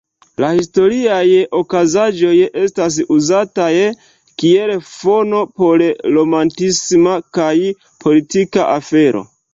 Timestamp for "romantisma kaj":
6.17-7.55